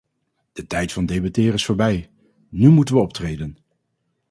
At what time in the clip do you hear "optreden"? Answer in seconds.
3.01-3.57